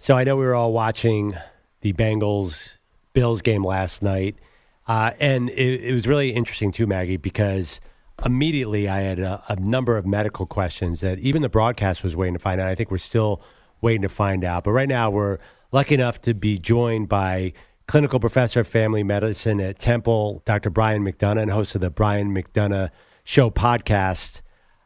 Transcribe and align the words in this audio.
So 0.00 0.14
I 0.14 0.22
know 0.22 0.36
we 0.36 0.44
were 0.44 0.54
all 0.54 0.72
watching 0.72 1.34
the 1.80 1.92
Bengals 1.92 2.76
Bills 3.14 3.42
game 3.42 3.64
last 3.64 4.00
night. 4.00 4.36
Uh, 4.86 5.10
and 5.18 5.50
it, 5.50 5.82
it, 5.82 5.92
was 5.92 6.06
really 6.06 6.30
interesting 6.30 6.70
too, 6.70 6.86
Maggie, 6.86 7.16
because 7.16 7.80
immediately 8.24 8.88
I 8.88 9.00
had 9.00 9.18
a, 9.18 9.42
a, 9.48 9.56
number 9.56 9.96
of 9.96 10.06
medical 10.06 10.46
questions 10.46 11.00
that 11.00 11.18
even 11.18 11.42
the 11.42 11.48
broadcast 11.48 12.04
was 12.04 12.14
waiting 12.14 12.34
to 12.34 12.38
find 12.38 12.60
out. 12.60 12.68
I 12.68 12.76
think 12.76 12.92
we're 12.92 12.98
still 12.98 13.42
waiting 13.80 14.02
to 14.02 14.08
find 14.08 14.44
out. 14.44 14.62
But 14.62 14.70
right 14.70 14.88
now, 14.88 15.10
we're 15.10 15.38
lucky 15.72 15.96
enough 15.96 16.22
to 16.22 16.32
be 16.32 16.60
joined 16.60 17.08
by 17.08 17.52
clinical 17.88 18.20
professor 18.20 18.60
of 18.60 18.68
family 18.68 19.02
medicine 19.02 19.60
at 19.60 19.80
Temple, 19.80 20.42
Dr. 20.44 20.70
Brian 20.70 21.04
McDonough, 21.04 21.42
and 21.42 21.50
host 21.50 21.74
of 21.74 21.80
the 21.80 21.90
Brian 21.90 22.32
McDonough 22.32 22.90
Show 23.24 23.50
podcast, 23.50 24.42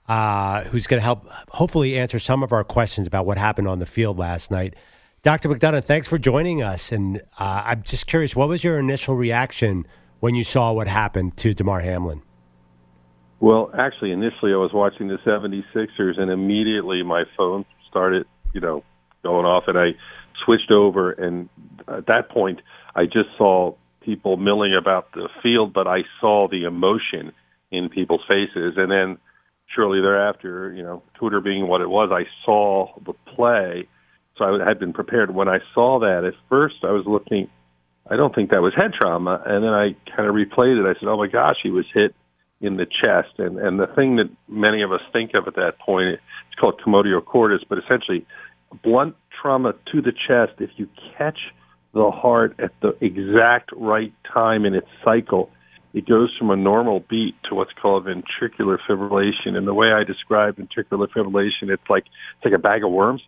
uh, 0.09 0.63
who's 0.65 0.87
going 0.87 1.01
to 1.01 1.05
help 1.05 1.29
hopefully 1.51 1.99
answer 1.99 2.19
some 2.19 2.43
of 2.43 2.51
our 2.51 2.65
questions 2.65 3.07
about 3.07 3.27
what 3.27 3.37
happened 3.37 3.69
on 3.69 3.79
the 3.79 3.87
field 3.87 4.19
last 4.19 4.51
night. 4.51 4.75
Dr. 5.23 5.49
McDonough, 5.49 5.85
thanks 5.85 6.09
for 6.09 6.19
joining 6.19 6.65
us. 6.65 6.91
And 6.91 7.19
uh, 7.39 7.63
I'm 7.67 7.85
just 7.85 8.09
curious, 8.09 8.35
what 8.35 8.49
was 8.49 8.65
your 8.65 8.77
initial 8.81 9.15
reaction 9.15 9.87
when 10.19 10.35
you 10.35 10.43
saw 10.43 10.73
what 10.73 10.89
happened 10.89 11.37
to 11.39 11.55
Damar 11.55 11.79
Hamlin? 11.81 12.23
Well, 13.39 13.71
actually, 13.79 14.11
initially 14.11 14.53
I 14.53 14.57
was 14.57 14.73
watching 14.73 15.07
the 15.07 15.19
76ers, 15.25 16.19
and 16.19 16.29
immediately 16.29 17.05
my 17.05 17.23
phone 17.37 17.65
started, 17.89 18.27
you 18.53 18.61
know, 18.61 18.83
going 19.23 19.47
off, 19.47 19.65
and 19.69 19.79
I 19.79 19.91
switched 20.45 20.73
over. 20.73 21.13
And 21.13 21.49
at 21.87 22.07
that 22.07 22.29
point, 22.29 22.61
I 22.97 23.05
just 23.05 23.29
saw 23.39 23.77
people 24.01 24.37
milling 24.37 24.75
about 24.75 25.13
the 25.13 25.29
field, 25.41 25.73
but 25.73 25.87
I 25.87 25.99
saw 26.21 26.49
the 26.49 26.65
emotion 26.65 27.33
in 27.71 27.89
people's 27.89 28.23
faces. 28.27 28.75
And 28.77 28.91
then 28.91 29.19
shortly 29.73 30.01
thereafter, 30.01 30.73
you 30.73 30.83
know, 30.83 31.05
Twitter 31.15 31.41
being 31.41 31.69
what 31.69 31.81
it 31.81 31.89
was, 31.89 32.11
I 32.13 32.27
saw 32.45 32.89
the 33.05 33.13
play 33.37 33.87
so 34.37 34.45
I 34.45 34.67
had 34.67 34.79
been 34.79 34.93
prepared. 34.93 35.35
When 35.35 35.49
I 35.49 35.59
saw 35.75 36.01
that, 36.01 36.25
at 36.25 36.35
first 36.49 36.77
I 36.83 36.93
was 36.93 37.05
looking, 37.07 37.49
I 38.11 38.17
don't 38.17 38.35
think 38.35 38.51
that 38.51 38.63
was 38.63 38.73
head 38.75 38.93
trauma, 38.99 39.43
and 39.45 39.63
then 39.63 39.73
I 39.73 39.95
kind 40.17 40.29
of 40.29 40.35
replayed 40.35 40.81
it. 40.81 40.87
I 40.87 40.99
said, 40.99 41.09
"Oh 41.09 41.17
my 41.17 41.29
gosh, 41.29 41.57
he 41.63 41.71
was 41.71 41.85
hit 41.93 42.15
in 42.61 42.77
the 42.77 42.87
chest." 42.87 43.39
And 43.39 43.59
and 43.59 43.79
the 43.79 43.87
thing 43.87 44.17
that 44.17 44.31
many 44.49 44.83
of 44.83 44.93
us 44.93 45.01
think 45.13 45.33
of 45.35 45.47
at 45.47 45.57
that 45.57 45.79
point, 45.79 46.09
it's 46.09 46.59
called 46.59 46.81
commotio 46.85 47.25
cordis, 47.25 47.63
but 47.69 47.79
essentially 47.79 48.27
blunt 48.83 49.17
trauma 49.41 49.75
to 49.93 50.01
the 50.01 50.13
chest. 50.13 50.61
If 50.61 50.71
you 50.77 50.89
catch 51.17 51.39
the 51.93 52.11
heart 52.11 52.55
at 52.59 52.73
the 52.81 52.97
exact 53.05 53.71
right 53.77 54.15
time 54.33 54.65
in 54.65 54.75
its 54.75 54.89
cycle, 55.05 55.51
it 55.93 56.09
goes 56.09 56.35
from 56.39 56.51
a 56.51 56.57
normal 56.57 57.01
beat 57.01 57.35
to 57.51 57.55
what's 57.55 57.73
called 57.75 58.07
ventricular 58.07 58.79
fibrillation. 58.89 59.57
And 59.57 59.69
the 59.69 59.75
way 59.75 59.93
I 59.93 60.05
describe 60.05 60.57
ventricular 60.57 61.07
fibrillation, 61.07 61.69
it's 61.69 61.83
like 61.91 62.05
it's 62.37 62.45
like 62.47 62.55
a 62.55 62.59
bag 62.59 62.83
of 62.83 62.91
worms 62.91 63.23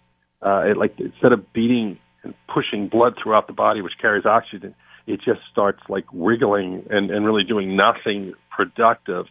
uh, 0.44 0.62
it 0.66 0.76
like 0.76 0.98
instead 0.98 1.32
of 1.32 1.52
beating 1.52 1.98
and 2.22 2.34
pushing 2.52 2.88
blood 2.88 3.14
throughout 3.22 3.46
the 3.46 3.52
body, 3.52 3.80
which 3.80 3.94
carries 4.00 4.26
oxygen, 4.26 4.74
it 5.06 5.20
just 5.24 5.40
starts 5.50 5.80
like 5.88 6.04
wriggling 6.12 6.86
and, 6.90 7.10
and 7.10 7.24
really 7.24 7.44
doing 7.44 7.76
nothing 7.76 8.34
productive. 8.54 9.26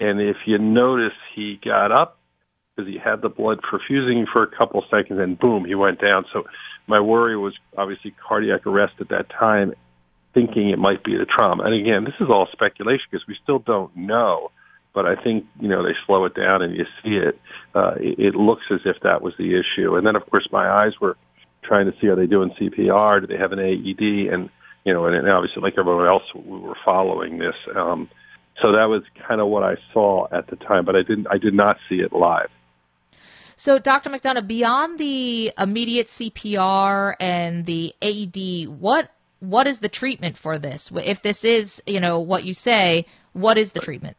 And 0.00 0.20
if 0.20 0.36
you 0.46 0.58
notice, 0.58 1.16
he 1.34 1.58
got 1.64 1.92
up 1.92 2.18
because 2.74 2.90
he 2.90 2.98
had 2.98 3.22
the 3.22 3.28
blood 3.28 3.60
perfusing 3.60 4.24
for 4.32 4.42
a 4.42 4.56
couple 4.56 4.82
seconds, 4.90 5.20
and 5.20 5.38
boom, 5.38 5.64
he 5.64 5.74
went 5.74 6.00
down. 6.00 6.24
So 6.32 6.44
my 6.86 7.00
worry 7.00 7.36
was 7.36 7.54
obviously 7.76 8.14
cardiac 8.26 8.66
arrest 8.66 8.94
at 9.00 9.08
that 9.10 9.30
time, 9.30 9.74
thinking 10.34 10.70
it 10.70 10.78
might 10.78 11.04
be 11.04 11.16
the 11.16 11.26
trauma. 11.26 11.64
And 11.64 11.74
again, 11.74 12.04
this 12.04 12.14
is 12.20 12.28
all 12.30 12.48
speculation 12.50 13.04
because 13.10 13.26
we 13.28 13.36
still 13.42 13.58
don't 13.58 13.94
know 13.96 14.50
but 14.94 15.06
I 15.06 15.14
think 15.14 15.46
you 15.60 15.68
know 15.68 15.82
they 15.82 15.94
slow 16.06 16.24
it 16.24 16.34
down 16.34 16.62
and 16.62 16.74
you 16.74 16.84
see 17.02 17.16
it. 17.16 17.38
Uh, 17.74 17.94
it, 17.98 18.18
it 18.18 18.34
looks 18.34 18.64
as 18.70 18.80
if 18.84 18.96
that 19.02 19.22
was 19.22 19.34
the 19.38 19.54
issue, 19.58 19.96
and 19.96 20.06
then 20.06 20.16
of 20.16 20.28
course 20.30 20.48
my 20.52 20.68
eyes 20.68 20.92
were 21.00 21.16
trying 21.62 21.86
to 21.86 21.92
see 22.00 22.08
are 22.08 22.16
they 22.16 22.26
doing 22.26 22.50
CPR? 22.60 23.20
Do 23.20 23.26
they 23.26 23.38
have 23.38 23.52
an 23.52 23.58
AED? 23.58 24.32
And 24.32 24.50
you 24.84 24.92
know, 24.92 25.06
and, 25.06 25.16
and 25.16 25.28
obviously 25.30 25.62
like 25.62 25.74
everyone 25.78 26.06
else, 26.06 26.22
we 26.34 26.58
were 26.58 26.76
following 26.84 27.38
this. 27.38 27.54
Um, 27.74 28.08
so 28.60 28.72
that 28.72 28.84
was 28.84 29.02
kind 29.26 29.40
of 29.40 29.48
what 29.48 29.62
I 29.62 29.76
saw 29.92 30.26
at 30.30 30.48
the 30.48 30.56
time, 30.56 30.84
but 30.84 30.96
I 30.96 31.02
didn't. 31.02 31.26
I 31.30 31.38
did 31.38 31.54
not 31.54 31.76
see 31.88 31.96
it 31.96 32.12
live. 32.12 32.48
So, 33.56 33.78
Dr. 33.78 34.10
McDonough, 34.10 34.46
beyond 34.46 34.98
the 34.98 35.52
immediate 35.58 36.08
CPR 36.08 37.14
and 37.20 37.64
the 37.66 37.94
AED, 38.02 38.68
what 38.68 39.10
what 39.40 39.66
is 39.66 39.80
the 39.80 39.88
treatment 39.88 40.36
for 40.36 40.58
this? 40.58 40.90
If 40.94 41.22
this 41.22 41.44
is, 41.44 41.82
you 41.86 41.98
know, 41.98 42.20
what 42.20 42.44
you 42.44 42.54
say, 42.54 43.06
what 43.32 43.58
is 43.58 43.72
the 43.72 43.80
treatment? 43.80 44.16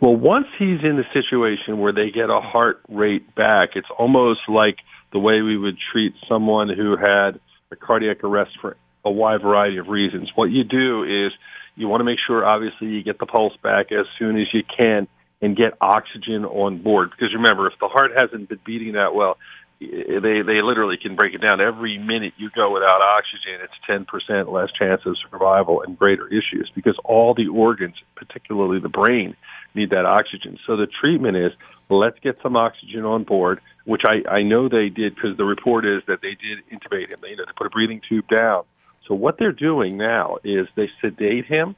Well, 0.00 0.14
once 0.14 0.46
he's 0.58 0.78
in 0.84 0.96
the 0.96 1.04
situation 1.12 1.80
where 1.80 1.92
they 1.92 2.10
get 2.10 2.30
a 2.30 2.40
heart 2.40 2.80
rate 2.88 3.34
back, 3.34 3.70
it's 3.74 3.88
almost 3.98 4.40
like 4.48 4.76
the 5.12 5.18
way 5.18 5.40
we 5.42 5.58
would 5.58 5.76
treat 5.92 6.14
someone 6.28 6.68
who 6.68 6.96
had 6.96 7.40
a 7.72 7.76
cardiac 7.76 8.22
arrest 8.22 8.52
for 8.60 8.76
a 9.04 9.10
wide 9.10 9.42
variety 9.42 9.78
of 9.78 9.88
reasons. 9.88 10.30
What 10.36 10.50
you 10.50 10.62
do 10.62 11.02
is 11.02 11.32
you 11.74 11.88
want 11.88 12.00
to 12.00 12.04
make 12.04 12.18
sure, 12.24 12.44
obviously, 12.44 12.88
you 12.88 13.02
get 13.02 13.18
the 13.18 13.26
pulse 13.26 13.54
back 13.62 13.90
as 13.90 14.06
soon 14.18 14.40
as 14.40 14.46
you 14.52 14.62
can 14.64 15.08
and 15.40 15.56
get 15.56 15.74
oxygen 15.80 16.44
on 16.44 16.82
board. 16.82 17.10
Because 17.10 17.34
remember, 17.34 17.66
if 17.66 17.74
the 17.80 17.88
heart 17.88 18.12
hasn't 18.16 18.48
been 18.48 18.60
beating 18.64 18.92
that 18.92 19.14
well, 19.14 19.36
they 19.80 20.42
they 20.42 20.60
literally 20.62 20.96
can 21.00 21.14
break 21.14 21.34
it 21.34 21.40
down. 21.40 21.60
Every 21.60 21.98
minute 21.98 22.34
you 22.36 22.50
go 22.54 22.72
without 22.72 23.00
oxygen, 23.00 23.62
it's 23.62 23.72
ten 23.86 24.04
percent 24.04 24.50
less 24.50 24.70
chance 24.76 25.02
of 25.06 25.16
survival 25.30 25.82
and 25.82 25.96
greater 25.96 26.26
issues 26.26 26.70
because 26.74 26.96
all 27.04 27.34
the 27.34 27.46
organs, 27.46 27.94
particularly 28.16 28.80
the 28.80 28.88
brain, 28.88 29.36
need 29.74 29.90
that 29.90 30.04
oxygen. 30.04 30.58
So 30.66 30.76
the 30.76 30.86
treatment 31.00 31.36
is 31.36 31.52
let's 31.90 32.18
get 32.20 32.36
some 32.42 32.56
oxygen 32.56 33.04
on 33.04 33.24
board, 33.24 33.60
which 33.84 34.02
I, 34.06 34.28
I 34.28 34.42
know 34.42 34.68
they 34.68 34.88
did 34.88 35.14
because 35.14 35.36
the 35.36 35.44
report 35.44 35.86
is 35.86 36.02
that 36.06 36.20
they 36.20 36.36
did 36.36 36.58
intubate 36.70 37.08
him. 37.08 37.18
They, 37.22 37.30
you 37.30 37.36
know, 37.36 37.44
they 37.46 37.52
put 37.56 37.66
a 37.66 37.70
breathing 37.70 38.00
tube 38.08 38.28
down. 38.28 38.64
So 39.06 39.14
what 39.14 39.36
they're 39.38 39.52
doing 39.52 39.96
now 39.96 40.38
is 40.44 40.66
they 40.76 40.90
sedate 41.00 41.46
him. 41.46 41.76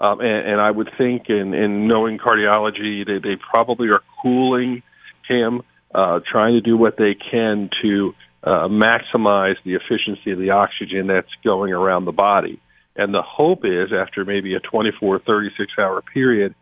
Um, 0.00 0.20
and, 0.20 0.52
and 0.52 0.60
I 0.60 0.70
would 0.70 0.90
think, 0.96 1.28
in, 1.28 1.54
in 1.54 1.88
knowing 1.88 2.18
cardiology, 2.18 3.04
they, 3.04 3.18
they 3.18 3.36
probably 3.50 3.88
are 3.88 4.02
cooling 4.22 4.82
him, 5.28 5.62
uh, 5.94 6.20
trying 6.30 6.54
to 6.54 6.60
do 6.60 6.76
what 6.76 6.96
they 6.96 7.14
can 7.14 7.68
to 7.82 8.14
uh, 8.42 8.68
maximize 8.68 9.56
the 9.64 9.74
efficiency 9.74 10.30
of 10.30 10.38
the 10.38 10.50
oxygen 10.50 11.08
that's 11.08 11.32
going 11.42 11.72
around 11.72 12.04
the 12.04 12.12
body. 12.12 12.60
And 12.94 13.12
the 13.12 13.22
hope 13.22 13.64
is, 13.64 13.92
after 13.92 14.24
maybe 14.24 14.54
a 14.54 14.60
24, 14.60 15.20
36 15.20 15.72
hour 15.78 16.02
period, 16.02 16.54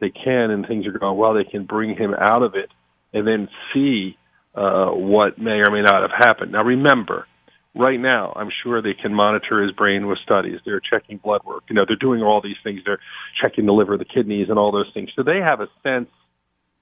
they 0.00 0.10
can 0.10 0.50
and 0.50 0.66
things 0.66 0.86
are 0.86 0.92
going 0.92 1.16
well, 1.16 1.34
they 1.34 1.44
can 1.44 1.64
bring 1.64 1.96
him 1.96 2.14
out 2.14 2.42
of 2.42 2.54
it 2.54 2.70
and 3.12 3.26
then 3.26 3.48
see 3.72 4.16
uh, 4.54 4.90
what 4.90 5.38
may 5.38 5.60
or 5.60 5.70
may 5.70 5.82
not 5.82 6.02
have 6.02 6.10
happened. 6.16 6.52
Now, 6.52 6.64
remember, 6.64 7.26
right 7.74 8.00
now, 8.00 8.32
I'm 8.36 8.50
sure 8.62 8.80
they 8.80 8.94
can 8.94 9.14
monitor 9.14 9.62
his 9.62 9.72
brain 9.72 10.06
with 10.06 10.18
studies. 10.18 10.60
They're 10.64 10.80
checking 10.80 11.18
blood 11.18 11.42
work. 11.44 11.64
You 11.68 11.74
know, 11.74 11.84
they're 11.86 11.96
doing 11.96 12.22
all 12.22 12.40
these 12.40 12.56
things. 12.64 12.80
They're 12.84 13.00
checking 13.40 13.66
the 13.66 13.72
liver, 13.72 13.96
the 13.96 14.04
kidneys, 14.04 14.48
and 14.48 14.58
all 14.58 14.72
those 14.72 14.90
things. 14.94 15.10
So 15.14 15.22
they 15.22 15.38
have 15.38 15.60
a 15.60 15.68
sense 15.82 16.08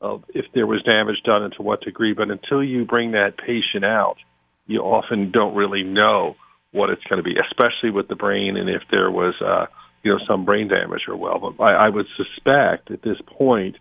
of 0.01 0.25
if 0.35 0.47
there 0.55 0.67
was 0.67 0.83
damage 0.83 1.23
done 1.25 1.43
and 1.43 1.53
to 1.55 1.63
what 1.63 1.81
degree. 1.81 2.15
But 2.15 2.31
until 2.31 2.63
you 2.63 2.85
bring 2.85 3.13
that 3.13 3.37
patient 3.39 3.85
out, 3.85 4.17
you 4.67 4.81
often 4.81 5.31
don't 5.31 5.55
really 5.55 5.83
know 5.83 6.37
what 6.73 6.91
it's 6.91 7.05
going 7.05 7.23
to 7.23 7.23
be, 7.23 7.37
especially 7.39 7.91
with 7.91 8.09
the 8.09 8.17
brain 8.17 8.57
and 8.57 8.69
if 8.69 8.83
there 8.91 9.11
was. 9.11 9.35
Uh, 9.41 9.67
you 10.05 10.13
know 10.13 10.19
some 10.29 10.45
brain 10.45 10.69
damage 10.69 11.03
or 11.09 11.17
well. 11.17 11.39
But 11.41 11.63
I, 11.63 11.87
I 11.87 11.89
would 11.89 12.07
suspect 12.17 12.91
at 12.91 13.03
this 13.03 13.17
point 13.27 13.77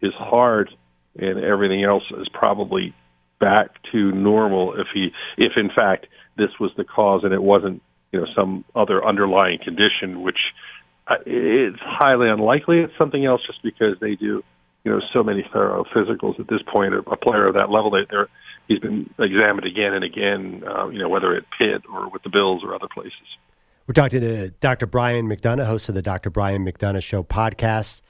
his 0.00 0.12
heart 0.14 0.68
and 1.18 1.42
everything 1.42 1.84
else 1.84 2.04
is 2.18 2.28
probably 2.32 2.94
back 3.40 3.70
to 3.90 4.12
normal 4.12 4.74
if 4.74 4.86
he 4.94 5.08
if 5.36 5.52
in 5.56 5.68
fact 5.74 6.06
this 6.36 6.50
was 6.60 6.70
the 6.76 6.84
cause 6.84 7.22
and 7.24 7.32
it 7.32 7.42
wasn't 7.42 7.82
you 8.12 8.20
know 8.20 8.26
some 8.36 8.64
other 8.74 9.04
underlying 9.04 9.58
condition 9.58 10.22
which 10.22 10.38
uh, 11.08 11.16
it's 11.26 11.80
highly 11.80 12.28
unlikely 12.28 12.78
it's 12.78 12.92
something 12.96 13.24
else 13.24 13.40
just 13.46 13.60
because 13.64 13.96
they 14.00 14.14
do 14.14 14.44
you 14.84 14.92
know 14.92 15.00
so 15.12 15.24
many 15.24 15.44
thorough 15.52 15.84
physicals 15.94 16.38
at 16.38 16.46
this 16.48 16.60
point 16.72 16.94
a, 16.94 17.16
player 17.16 17.48
of 17.48 17.54
that 17.54 17.68
level 17.68 17.90
they, 17.90 18.06
they're 18.08 18.28
he's 18.68 18.78
been 18.78 19.10
examined 19.18 19.66
again 19.66 19.92
and 19.92 20.04
again 20.04 20.62
uh, 20.64 20.88
you 20.88 21.00
know 21.00 21.08
whether 21.08 21.34
at 21.34 21.42
Pitt 21.58 21.82
or 21.92 22.08
with 22.10 22.22
the 22.22 22.30
Bills 22.30 22.62
or 22.64 22.76
other 22.76 22.88
places 22.94 23.26
we're 23.86 23.94
talking 23.94 24.20
to 24.20 24.50
Dr. 24.60 24.86
Brian 24.86 25.26
McDonough, 25.26 25.66
host 25.66 25.88
of 25.88 25.94
the 25.94 26.02
Dr. 26.02 26.30
Brian 26.30 26.64
McDonough 26.64 27.02
Show 27.02 27.22
podcast. 27.22 28.02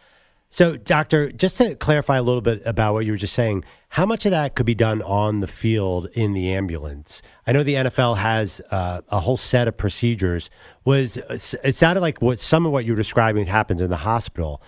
So, 0.49 0.77
doctor, 0.77 1.33
just 1.33 1.57
to 1.57 1.75
clarify 1.77 2.19
a 2.19 2.23
little 2.23 2.43
bit 2.43 2.61
about 2.67 2.93
what 2.93 3.07
you 3.07 3.13
were 3.13 3.19
just 3.19 3.33
saying, 3.33 3.65
how 3.89 4.05
much 4.05 4.27
of 4.27 4.33
that 4.33 4.55
could 4.55 4.67
be 4.67 4.75
done 4.75 5.01
on 5.01 5.41
the 5.41 5.47
field 5.47 6.09
in 6.13 6.35
the 6.35 6.53
ambulance? 6.53 7.23
I 7.47 7.53
know 7.53 7.63
the 7.63 7.75
NFL 7.75 8.19
has 8.19 8.61
uh, 8.71 9.01
a 9.09 9.21
whole 9.21 9.39
set 9.39 9.67
of 9.67 9.79
procedures. 9.79 10.51
Was 10.85 11.17
it 11.17 11.75
sounded 11.75 12.03
like 12.03 12.21
what 12.21 12.39
some 12.39 12.67
of 12.67 12.73
what 12.73 12.85
you 12.85 12.93
were 12.93 12.99
describing 12.99 13.47
happens 13.47 13.81
in 13.81 13.89
the 13.89 13.97
hospital, 13.97 14.61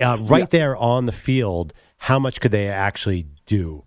uh, 0.00 0.16
right 0.20 0.42
yeah. 0.42 0.46
there 0.46 0.76
on 0.76 1.06
the 1.06 1.12
field? 1.12 1.72
How 1.96 2.20
much 2.20 2.40
could 2.40 2.52
they 2.52 2.68
actually 2.68 3.26
do? 3.44 3.84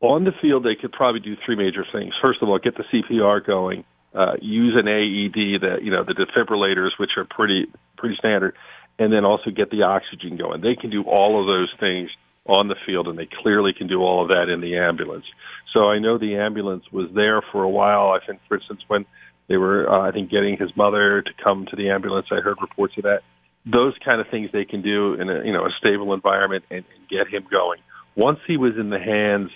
On 0.00 0.22
the 0.22 0.32
field, 0.40 0.64
they 0.64 0.76
could 0.80 0.92
probably 0.92 1.20
do 1.20 1.34
three 1.44 1.56
major 1.56 1.84
things. 1.92 2.14
First 2.22 2.40
of 2.40 2.48
all, 2.48 2.58
get 2.60 2.76
the 2.76 2.84
CPR 2.84 3.44
going. 3.44 3.84
Uh, 4.14 4.34
use 4.40 4.74
an 4.74 4.88
AED, 4.88 5.60
that 5.60 5.82
you 5.82 5.90
know 5.90 6.02
the 6.02 6.14
defibrillators, 6.14 6.90
which 6.98 7.10
are 7.16 7.26
pretty 7.28 7.66
pretty 7.96 8.16
standard, 8.18 8.54
and 8.98 9.12
then 9.12 9.24
also 9.24 9.50
get 9.50 9.70
the 9.70 9.82
oxygen 9.82 10.36
going. 10.36 10.62
They 10.62 10.76
can 10.80 10.90
do 10.90 11.02
all 11.02 11.40
of 11.40 11.46
those 11.46 11.72
things 11.78 12.10
on 12.46 12.68
the 12.68 12.74
field, 12.86 13.06
and 13.06 13.18
they 13.18 13.28
clearly 13.42 13.72
can 13.76 13.86
do 13.86 14.00
all 14.00 14.22
of 14.22 14.28
that 14.28 14.48
in 14.52 14.60
the 14.60 14.78
ambulance. 14.78 15.26
So 15.74 15.90
I 15.90 15.98
know 15.98 16.16
the 16.16 16.36
ambulance 16.36 16.84
was 16.90 17.10
there 17.14 17.42
for 17.52 17.62
a 17.62 17.68
while. 17.68 18.10
I 18.10 18.24
think, 18.24 18.40
for 18.48 18.56
instance, 18.56 18.80
when 18.88 19.04
they 19.48 19.56
were, 19.56 19.88
uh, 19.88 20.08
I 20.08 20.12
think, 20.12 20.30
getting 20.30 20.56
his 20.56 20.74
mother 20.74 21.22
to 21.22 21.30
come 21.44 21.66
to 21.70 21.76
the 21.76 21.90
ambulance, 21.90 22.26
I 22.32 22.40
heard 22.40 22.56
reports 22.60 22.94
of 22.96 23.04
that. 23.04 23.20
Those 23.70 23.94
kind 24.02 24.20
of 24.20 24.28
things 24.30 24.48
they 24.52 24.64
can 24.64 24.80
do 24.80 25.14
in 25.14 25.28
a 25.28 25.44
you 25.44 25.52
know 25.52 25.66
a 25.66 25.70
stable 25.78 26.14
environment 26.14 26.64
and, 26.70 26.84
and 26.96 27.08
get 27.08 27.28
him 27.28 27.46
going. 27.50 27.80
Once 28.16 28.38
he 28.46 28.56
was 28.56 28.72
in 28.78 28.88
the 28.88 28.98
hands 28.98 29.50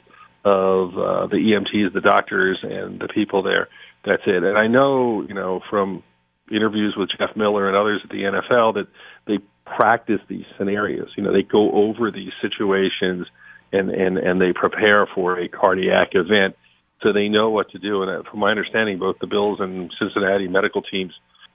of 0.44 0.90
uh, 0.98 1.26
the 1.28 1.36
EMTs, 1.36 1.94
the 1.94 2.00
doctors, 2.00 2.58
and 2.62 3.00
the 3.00 3.08
people 3.08 3.42
there, 3.42 3.68
that's 4.04 4.22
it. 4.26 4.42
And 4.42 4.58
I 4.58 4.66
know, 4.66 5.22
you 5.22 5.34
know, 5.34 5.60
from 5.70 6.02
interviews 6.50 6.94
with 6.96 7.10
Jeff 7.18 7.36
Miller 7.36 7.68
and 7.68 7.76
others 7.76 8.00
at 8.04 8.10
the 8.10 8.22
NFL 8.22 8.74
that 8.74 8.88
they 9.26 9.38
practice 9.64 10.20
these 10.28 10.44
scenarios. 10.58 11.08
You 11.16 11.22
know, 11.22 11.32
they 11.32 11.42
go 11.42 11.70
over 11.72 12.10
these 12.10 12.32
situations 12.40 13.26
and 13.72 13.90
and 13.90 14.18
and 14.18 14.40
they 14.40 14.52
prepare 14.52 15.06
for 15.14 15.38
a 15.38 15.48
cardiac 15.48 16.10
event, 16.14 16.56
so 17.02 17.12
they 17.12 17.28
know 17.28 17.50
what 17.50 17.70
to 17.70 17.78
do. 17.78 18.02
And 18.02 18.10
uh, 18.10 18.30
from 18.30 18.40
my 18.40 18.50
understanding, 18.50 18.98
both 18.98 19.16
the 19.20 19.26
Bills 19.26 19.58
and 19.60 19.92
Cincinnati 19.98 20.48
medical 20.48 20.82
teams, 20.82 21.12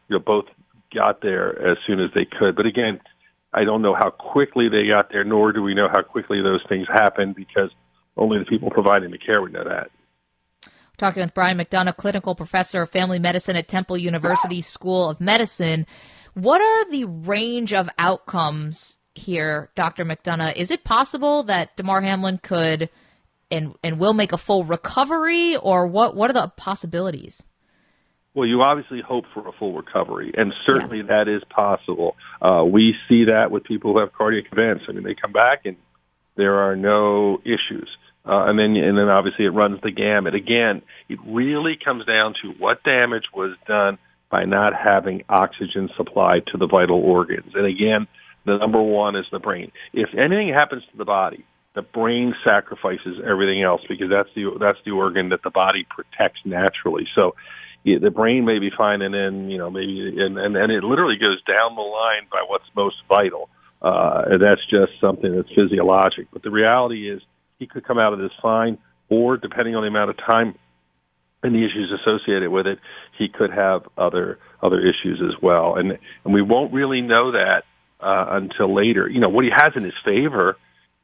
you 0.07 0.15
know, 0.15 0.23
both 0.25 0.45
got 0.93 1.21
there 1.21 1.71
as 1.71 1.77
soon 1.85 1.99
as 1.99 2.09
they 2.15 2.25
could. 2.25 2.55
But 2.55 2.65
again, 2.65 2.99
I 3.53 3.63
don't 3.63 3.81
know 3.81 3.93
how 3.93 4.09
quickly 4.09 4.69
they 4.69 4.87
got 4.87 5.11
there, 5.11 5.23
nor 5.23 5.51
do 5.51 5.61
we 5.61 5.75
know 5.75 5.87
how 5.91 6.01
quickly 6.01 6.41
those 6.41 6.63
things 6.67 6.87
happened 6.87 7.35
because 7.35 7.69
only 8.15 8.39
the 8.39 8.45
people 8.45 8.69
providing 8.71 9.11
the 9.11 9.17
care 9.17 9.41
would 9.41 9.53
know 9.53 9.63
that. 9.63 9.91
Talking 10.97 11.21
with 11.21 11.35
Brian 11.35 11.59
McDonough, 11.59 11.95
clinical 11.95 12.33
professor 12.33 12.81
of 12.81 12.89
family 12.89 13.19
medicine 13.19 13.55
at 13.55 13.67
Temple 13.67 13.97
University 13.97 14.61
School 14.61 15.09
of 15.09 15.21
Medicine. 15.21 15.85
What 16.33 16.59
are 16.59 16.89
the 16.89 17.05
range 17.05 17.71
of 17.71 17.87
outcomes 17.99 18.97
here, 19.13 19.69
Dr. 19.75 20.05
McDonough? 20.05 20.55
Is 20.55 20.71
it 20.71 20.83
possible 20.83 21.43
that 21.43 21.75
Damar 21.77 22.01
Hamlin 22.01 22.39
could 22.41 22.89
and 23.51 23.75
and 23.83 23.99
will 23.99 24.13
make 24.13 24.33
a 24.33 24.37
full 24.37 24.63
recovery, 24.63 25.55
or 25.55 25.85
what? 25.85 26.15
What 26.15 26.31
are 26.31 26.33
the 26.33 26.51
possibilities? 26.57 27.47
Well, 28.33 28.47
you 28.47 28.61
obviously 28.63 29.01
hope 29.01 29.25
for 29.33 29.47
a 29.47 29.51
full 29.51 29.73
recovery, 29.73 30.31
and 30.35 30.51
certainly 30.65 30.97
yeah. 30.97 31.23
that 31.23 31.27
is 31.27 31.43
possible. 31.49 32.15
Uh, 32.41 32.63
we 32.65 32.95
see 33.07 33.25
that 33.25 33.51
with 33.51 33.63
people 33.63 33.93
who 33.93 33.99
have 33.99 34.13
cardiac 34.13 34.45
events. 34.51 34.85
I 34.89 34.93
mean, 34.93 35.03
they 35.03 35.15
come 35.15 35.31
back 35.31 35.65
and 35.65 35.77
there 36.35 36.55
are 36.55 36.75
no 36.75 37.39
issues. 37.43 37.89
Uh, 38.27 38.49
and 38.49 38.59
then, 38.59 38.75
and 38.75 38.97
then 38.97 39.07
obviously 39.09 39.45
it 39.45 39.49
runs 39.49 39.79
the 39.81 39.91
gamut. 39.91 40.35
Again, 40.35 40.81
it 41.07 41.19
really 41.25 41.77
comes 41.83 42.05
down 42.05 42.33
to 42.41 42.49
what 42.59 42.83
damage 42.83 43.25
was 43.33 43.55
done 43.67 43.97
by 44.29 44.43
not 44.43 44.73
having 44.73 45.23
oxygen 45.29 45.89
supplied 45.95 46.43
to 46.47 46.57
the 46.57 46.67
vital 46.67 46.99
organs. 46.99 47.53
And 47.55 47.65
again, 47.65 48.07
the 48.45 48.57
number 48.57 48.81
one 48.81 49.15
is 49.15 49.25
the 49.31 49.39
brain. 49.39 49.71
If 49.93 50.09
anything 50.13 50.49
happens 50.53 50.83
to 50.91 50.97
the 50.97 51.05
body, 51.05 51.45
the 51.75 51.81
brain 51.81 52.33
sacrifices 52.43 53.21
everything 53.23 53.61
else 53.61 53.81
because 53.87 54.09
that's 54.09 54.29
the 54.35 54.57
that's 54.59 54.79
the 54.83 54.91
organ 54.91 55.29
that 55.29 55.43
the 55.43 55.51
body 55.51 55.85
protects 55.87 56.39
naturally. 56.43 57.07
So 57.13 57.35
the 57.85 58.09
brain 58.09 58.45
may 58.45 58.59
be 58.59 58.71
fine, 58.75 59.01
and 59.01 59.13
then 59.13 59.49
you 59.49 59.57
know 59.57 59.69
maybe 59.69 60.15
and, 60.17 60.37
and 60.37 60.57
and 60.57 60.71
it 60.71 60.83
literally 60.83 61.17
goes 61.17 61.41
down 61.43 61.75
the 61.75 61.81
line 61.81 62.27
by 62.31 62.43
what's 62.47 62.65
most 62.75 62.95
vital. 63.07 63.49
Uh, 63.79 64.23
and 64.31 64.41
that's 64.41 64.65
just 64.71 64.99
something 64.99 65.35
that's 65.35 65.53
physiologic. 65.53 66.27
But 66.33 66.41
the 66.41 66.49
reality 66.49 67.11
is 67.11 67.21
he 67.59 67.67
could 67.67 67.85
come 67.85 67.97
out 67.97 68.13
of 68.13 68.19
this 68.19 68.31
fine, 68.41 68.77
or 69.09 69.37
depending 69.37 69.75
on 69.75 69.83
the 69.83 69.87
amount 69.87 70.09
of 70.09 70.17
time 70.17 70.55
and 71.43 71.53
the 71.53 71.63
issues 71.63 71.91
associated 72.01 72.49
with 72.49 72.67
it, 72.67 72.79
he 73.17 73.27
could 73.29 73.51
have 73.51 73.83
other 73.97 74.39
other 74.61 74.79
issues 74.79 75.21
as 75.21 75.41
well. 75.41 75.75
And 75.75 75.97
and 76.23 76.33
we 76.33 76.41
won't 76.41 76.73
really 76.73 77.01
know 77.01 77.31
that 77.31 77.63
uh, 77.99 78.25
until 78.29 78.73
later. 78.73 79.09
You 79.09 79.19
know 79.19 79.29
what 79.29 79.45
he 79.45 79.51
has 79.51 79.73
in 79.75 79.83
his 79.83 79.93
favor 80.03 80.57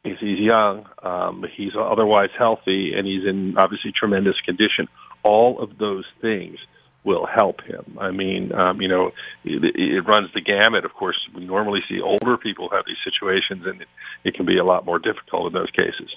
is 0.03 0.17
he's 0.19 0.39
young, 0.39 0.85
um, 1.01 1.45
he's 1.55 1.71
otherwise 1.79 2.29
healthy, 2.37 2.93
and 2.95 3.07
he's 3.07 3.25
in 3.25 3.55
obviously 3.57 3.93
tremendous 3.97 4.35
condition. 4.45 4.87
All 5.23 5.61
of 5.61 5.77
those 5.77 6.03
things 6.21 6.57
will 7.05 7.25
help 7.25 7.61
him. 7.61 7.97
I 7.99 8.11
mean, 8.11 8.53
um, 8.53 8.81
you 8.81 8.87
know, 8.87 9.11
it, 9.43 9.75
it 9.75 10.07
runs 10.07 10.29
the 10.33 10.41
gamut. 10.41 10.85
Of 10.85 10.93
course, 10.93 11.17
we 11.35 11.45
normally 11.45 11.81
see 11.89 12.01
older 12.01 12.37
people 12.37 12.69
have 12.71 12.85
these 12.85 12.97
situations, 13.03 13.63
and 13.65 13.81
it, 13.81 13.87
it 14.23 14.33
can 14.35 14.45
be 14.45 14.57
a 14.57 14.63
lot 14.63 14.85
more 14.85 14.99
difficult 14.99 15.47
in 15.47 15.53
those 15.53 15.71
cases. 15.71 16.09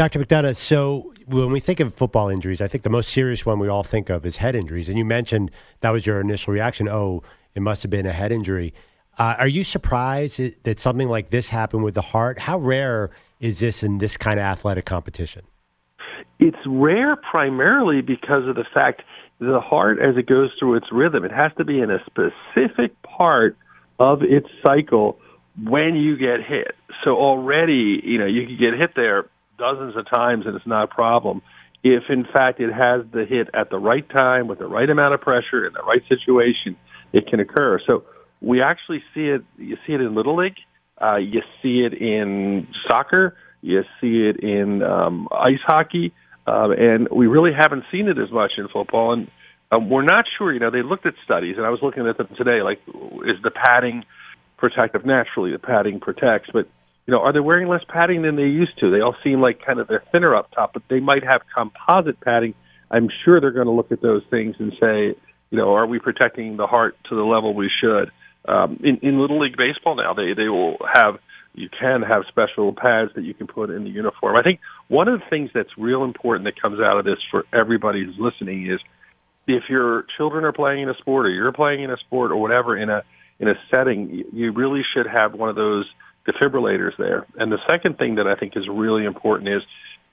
Dr. 0.00 0.18
McDonough, 0.18 0.56
so 0.56 1.12
when 1.26 1.52
we 1.52 1.60
think 1.60 1.78
of 1.78 1.92
football 1.92 2.30
injuries, 2.30 2.62
I 2.62 2.68
think 2.68 2.84
the 2.84 2.88
most 2.88 3.10
serious 3.10 3.44
one 3.44 3.58
we 3.58 3.68
all 3.68 3.82
think 3.82 4.08
of 4.08 4.24
is 4.24 4.38
head 4.38 4.54
injuries. 4.54 4.88
And 4.88 4.96
you 4.96 5.04
mentioned 5.04 5.50
that 5.80 5.90
was 5.90 6.06
your 6.06 6.22
initial 6.22 6.54
reaction. 6.54 6.88
Oh, 6.88 7.22
it 7.54 7.60
must 7.60 7.82
have 7.82 7.90
been 7.90 8.06
a 8.06 8.12
head 8.14 8.32
injury. 8.32 8.72
Uh, 9.18 9.34
are 9.36 9.46
you 9.46 9.62
surprised 9.62 10.40
that 10.62 10.80
something 10.80 11.06
like 11.06 11.28
this 11.28 11.50
happened 11.50 11.84
with 11.84 11.92
the 11.92 12.00
heart? 12.00 12.38
How 12.38 12.58
rare 12.58 13.10
is 13.40 13.58
this 13.58 13.82
in 13.82 13.98
this 13.98 14.16
kind 14.16 14.40
of 14.40 14.44
athletic 14.44 14.86
competition? 14.86 15.42
It's 16.38 16.56
rare 16.66 17.16
primarily 17.16 18.00
because 18.00 18.48
of 18.48 18.54
the 18.54 18.64
fact 18.72 19.02
the 19.38 19.60
heart, 19.60 19.98
as 20.00 20.16
it 20.16 20.26
goes 20.26 20.48
through 20.58 20.76
its 20.76 20.86
rhythm, 20.90 21.26
it 21.26 21.30
has 21.30 21.52
to 21.58 21.64
be 21.66 21.78
in 21.78 21.90
a 21.90 21.98
specific 22.06 23.02
part 23.02 23.54
of 23.98 24.22
its 24.22 24.48
cycle 24.64 25.18
when 25.62 25.94
you 25.94 26.16
get 26.16 26.40
hit. 26.42 26.74
So 27.04 27.18
already, 27.18 28.00
you 28.02 28.16
know, 28.16 28.24
you 28.24 28.46
can 28.46 28.56
get 28.56 28.80
hit 28.80 28.92
there 28.96 29.26
dozens 29.60 29.96
of 29.96 30.08
times 30.08 30.46
and 30.46 30.56
it's 30.56 30.66
not 30.66 30.84
a 30.84 30.94
problem. 30.94 31.42
If 31.84 32.04
in 32.08 32.24
fact 32.24 32.60
it 32.60 32.72
has 32.72 33.04
the 33.12 33.24
hit 33.24 33.48
at 33.54 33.70
the 33.70 33.78
right 33.78 34.08
time 34.10 34.48
with 34.48 34.58
the 34.58 34.66
right 34.66 34.90
amount 34.90 35.14
of 35.14 35.20
pressure 35.20 35.66
in 35.66 35.72
the 35.72 35.82
right 35.82 36.02
situation, 36.08 36.76
it 37.12 37.26
can 37.26 37.40
occur. 37.40 37.78
So 37.86 38.04
we 38.40 38.62
actually 38.62 39.02
see 39.14 39.26
it. 39.28 39.42
You 39.58 39.76
see 39.86 39.94
it 39.94 40.00
in 40.00 40.14
little 40.14 40.36
league. 40.36 40.56
Uh, 41.00 41.16
you 41.16 41.40
see 41.62 41.80
it 41.80 41.94
in 41.94 42.66
soccer. 42.86 43.36
You 43.62 43.82
see 44.00 44.28
it 44.28 44.42
in 44.42 44.82
um, 44.82 45.28
ice 45.32 45.60
hockey, 45.66 46.12
uh, 46.46 46.70
and 46.70 47.08
we 47.10 47.26
really 47.26 47.52
haven't 47.52 47.84
seen 47.92 48.08
it 48.08 48.18
as 48.18 48.30
much 48.30 48.52
in 48.56 48.68
football. 48.68 49.12
And 49.12 49.30
um, 49.70 49.90
we're 49.90 50.04
not 50.04 50.24
sure. 50.38 50.52
You 50.52 50.60
know, 50.60 50.70
they 50.70 50.82
looked 50.82 51.06
at 51.06 51.14
studies, 51.24 51.56
and 51.56 51.66
I 51.66 51.70
was 51.70 51.80
looking 51.82 52.06
at 52.06 52.16
them 52.16 52.28
today. 52.36 52.62
Like, 52.62 52.80
is 52.88 53.36
the 53.42 53.50
padding 53.50 54.04
protective? 54.56 55.04
Naturally, 55.04 55.52
the 55.52 55.58
padding 55.58 56.00
protects, 56.00 56.50
but 56.52 56.68
you 57.06 57.12
know, 57.12 57.20
are 57.20 57.32
they 57.32 57.40
wearing 57.40 57.68
less 57.68 57.82
padding 57.88 58.22
than 58.22 58.36
they 58.36 58.42
used 58.42 58.78
to? 58.80 58.90
They 58.90 59.00
all 59.00 59.16
seem 59.24 59.40
like 59.40 59.64
kind 59.64 59.80
of 59.80 59.88
they're 59.88 60.04
thinner 60.12 60.34
up 60.34 60.50
top, 60.52 60.72
but 60.74 60.82
they 60.88 61.00
might 61.00 61.24
have 61.24 61.42
composite 61.54 62.20
padding. 62.20 62.54
I'm 62.90 63.08
sure 63.24 63.40
they're 63.40 63.50
going 63.50 63.66
to 63.66 63.72
look 63.72 63.92
at 63.92 64.02
those 64.02 64.22
things 64.30 64.56
and 64.58 64.72
say, 64.80 65.16
you 65.50 65.58
know, 65.58 65.74
are 65.74 65.86
we 65.86 65.98
protecting 65.98 66.56
the 66.56 66.66
heart 66.66 66.96
to 67.08 67.16
the 67.16 67.22
level 67.22 67.54
we 67.54 67.70
should? 67.80 68.10
Um, 68.48 68.80
in, 68.82 68.98
in 69.02 69.20
Little 69.20 69.40
League 69.40 69.56
Baseball 69.56 69.96
now, 69.96 70.14
they 70.14 70.32
they 70.34 70.48
will 70.48 70.76
have 70.94 71.18
you 71.54 71.68
can 71.68 72.02
have 72.02 72.22
special 72.28 72.72
pads 72.72 73.10
that 73.16 73.24
you 73.24 73.34
can 73.34 73.46
put 73.46 73.70
in 73.70 73.84
the 73.84 73.90
uniform. 73.90 74.36
I 74.38 74.42
think 74.42 74.60
one 74.88 75.08
of 75.08 75.18
the 75.18 75.26
things 75.28 75.50
that's 75.52 75.70
real 75.76 76.04
important 76.04 76.44
that 76.44 76.60
comes 76.60 76.80
out 76.80 76.98
of 76.98 77.04
this 77.04 77.18
for 77.30 77.44
everybody 77.52 78.04
who's 78.04 78.16
listening 78.18 78.70
is 78.70 78.80
if 79.46 79.64
your 79.68 80.04
children 80.16 80.44
are 80.44 80.52
playing 80.52 80.84
in 80.84 80.88
a 80.88 80.94
sport 80.94 81.26
or 81.26 81.30
you're 81.30 81.52
playing 81.52 81.82
in 81.82 81.90
a 81.90 81.96
sport 82.06 82.30
or 82.30 82.36
whatever 82.36 82.76
in 82.76 82.88
a 82.88 83.02
in 83.38 83.48
a 83.48 83.54
setting, 83.70 84.24
you 84.32 84.52
really 84.52 84.82
should 84.94 85.06
have 85.06 85.32
one 85.32 85.48
of 85.48 85.56
those 85.56 85.86
defibrillators 86.26 86.96
there. 86.98 87.26
And 87.36 87.50
the 87.50 87.58
second 87.68 87.98
thing 87.98 88.16
that 88.16 88.26
I 88.26 88.34
think 88.34 88.56
is 88.56 88.68
really 88.68 89.04
important 89.04 89.48
is, 89.48 89.62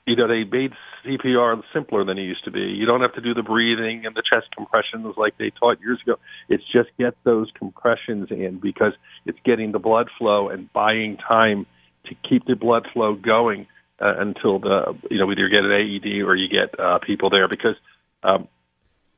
you 0.05 0.15
know, 0.15 0.27
they 0.27 0.45
made 0.45 0.71
CPR 1.05 1.61
simpler 1.73 2.05
than 2.05 2.17
it 2.17 2.23
used 2.23 2.45
to 2.45 2.51
be. 2.51 2.61
You 2.61 2.85
don't 2.85 3.01
have 3.01 3.13
to 3.15 3.21
do 3.21 3.33
the 3.33 3.43
breathing 3.43 4.05
and 4.05 4.15
the 4.15 4.23
chest 4.23 4.47
compressions 4.55 5.15
like 5.17 5.37
they 5.37 5.51
taught 5.51 5.79
years 5.81 5.99
ago. 6.01 6.15
It's 6.47 6.63
just 6.71 6.89
get 6.97 7.15
those 7.23 7.51
compressions 7.57 8.31
in 8.31 8.59
because 8.61 8.93
it's 9.25 9.39
getting 9.43 9.73
the 9.73 9.79
blood 9.79 10.07
flow 10.17 10.47
and 10.49 10.71
buying 10.71 11.17
time 11.17 11.65
to 12.05 12.15
keep 12.27 12.45
the 12.45 12.55
blood 12.55 12.87
flow 12.93 13.15
going 13.15 13.67
uh, 13.99 14.13
until 14.17 14.59
the, 14.59 14.97
you 15.11 15.19
know, 15.19 15.29
either 15.29 15.41
you 15.41 15.49
get 15.49 15.65
an 15.65 15.71
AED 15.71 16.25
or 16.25 16.35
you 16.35 16.47
get 16.47 16.79
uh, 16.79 16.99
people 16.99 17.29
there 17.29 17.49
because 17.49 17.75
um, 18.23 18.47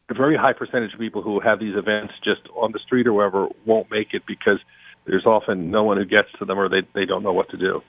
a 0.09 0.13
very 0.13 0.37
high 0.37 0.53
percentage 0.53 0.93
of 0.93 0.99
people 0.99 1.21
who 1.21 1.39
have 1.39 1.59
these 1.59 1.75
events 1.75 2.13
just 2.23 2.41
on 2.55 2.71
the 2.71 2.79
street 2.79 3.05
or 3.07 3.13
wherever 3.13 3.47
won't 3.65 3.91
make 3.91 4.13
it 4.13 4.23
because 4.27 4.59
there's 5.09 5.25
often 5.25 5.71
no 5.71 5.83
one 5.83 5.97
who 5.97 6.05
gets 6.05 6.29
to 6.39 6.45
them 6.45 6.57
or 6.57 6.69
they, 6.69 6.81
they 6.95 7.05
don't 7.05 7.23
know 7.23 7.33
what 7.33 7.49
to 7.49 7.57
do. 7.57 7.81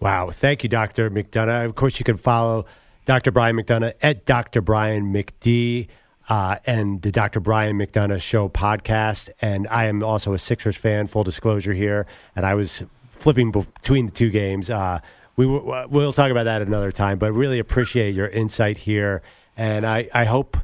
Wow. 0.00 0.30
Thank 0.30 0.62
you, 0.62 0.68
Dr. 0.68 1.10
McDonough. 1.10 1.64
Of 1.66 1.74
course, 1.74 1.98
you 1.98 2.04
can 2.04 2.16
follow 2.16 2.66
Dr. 3.04 3.30
Brian 3.30 3.56
McDonough 3.56 3.94
at 4.02 4.24
Dr. 4.24 4.60
Brian 4.60 5.12
McD. 5.12 5.88
Uh, 6.26 6.56
and 6.64 7.02
the 7.02 7.12
Dr. 7.12 7.38
Brian 7.38 7.78
McDonough 7.78 8.22
Show 8.22 8.48
podcast. 8.48 9.28
And 9.42 9.68
I 9.68 9.84
am 9.84 10.02
also 10.02 10.32
a 10.32 10.38
Sixers 10.38 10.74
fan, 10.74 11.06
full 11.06 11.22
disclosure 11.22 11.74
here. 11.74 12.06
And 12.34 12.46
I 12.46 12.54
was 12.54 12.82
flipping 13.10 13.50
between 13.50 14.06
the 14.06 14.12
two 14.12 14.30
games. 14.30 14.70
Uh, 14.70 15.00
we 15.36 15.46
w- 15.46 15.86
we'll 15.88 16.12
talk 16.12 16.30
about 16.30 16.44
that 16.44 16.62
another 16.62 16.92
time, 16.92 17.18
but 17.18 17.32
really 17.32 17.58
appreciate 17.58 18.14
your 18.14 18.28
insight 18.28 18.76
here, 18.76 19.22
and 19.56 19.86
I, 19.86 20.08
I 20.12 20.24
hope 20.24 20.56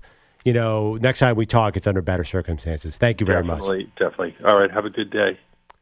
you 0.44 0.52
know 0.52 0.96
next 0.96 1.18
time 1.18 1.36
we 1.36 1.46
talk, 1.46 1.76
it's 1.76 1.86
under 1.86 2.02
better 2.02 2.24
circumstances. 2.24 2.96
Thank 2.96 3.20
you 3.20 3.26
very 3.26 3.42
definitely, 3.46 3.84
much. 3.84 3.94
Definitely. 3.98 4.36
All 4.44 4.56
right. 4.56 4.70
Have 4.70 4.84
a 4.84 4.90
good 4.90 5.10
day. 5.10 5.38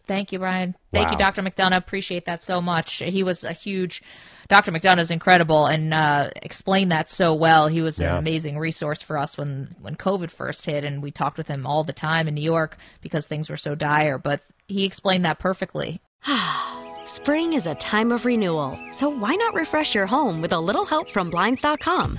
Thank 0.06 0.32
you, 0.32 0.38
Brian. 0.38 0.74
Thank 0.90 1.08
Wow. 1.08 1.12
you, 1.12 1.18
Dr. 1.18 1.42
McDonough. 1.42 1.76
Appreciate 1.76 2.24
that 2.24 2.42
so 2.42 2.62
much. 2.62 2.94
He 3.02 3.22
was 3.22 3.44
a 3.44 3.52
huge. 3.52 4.02
Dr. 4.48 4.72
McDonough 4.72 5.00
is 5.00 5.10
incredible 5.10 5.66
and 5.66 5.92
uh, 5.92 6.30
explained 6.42 6.90
that 6.92 7.10
so 7.10 7.34
well. 7.34 7.68
He 7.68 7.82
was 7.82 8.00
Yeah. 8.00 8.12
an 8.12 8.16
amazing 8.16 8.58
resource 8.58 9.02
for 9.02 9.18
us 9.18 9.36
when 9.36 9.74
when 9.82 9.96
COVID 9.96 10.30
first 10.30 10.64
hit, 10.64 10.82
and 10.84 11.02
we 11.02 11.10
talked 11.10 11.36
with 11.36 11.48
him 11.48 11.66
all 11.66 11.84
the 11.84 11.92
time 11.92 12.26
in 12.26 12.34
New 12.34 12.40
York 12.40 12.78
because 13.02 13.26
things 13.26 13.50
were 13.50 13.58
so 13.58 13.74
dire. 13.74 14.16
But 14.16 14.40
he 14.66 14.84
explained 14.86 15.26
that 15.26 15.38
perfectly. 15.38 16.00
Spring 17.04 17.52
is 17.52 17.66
a 17.66 17.74
time 17.74 18.10
of 18.12 18.24
renewal, 18.24 18.78
so 18.90 19.08
why 19.10 19.34
not 19.34 19.54
refresh 19.54 19.94
your 19.94 20.06
home 20.06 20.40
with 20.42 20.52
a 20.52 20.60
little 20.60 20.84
help 20.86 21.10
from 21.10 21.30
Blinds.com? 21.30 22.18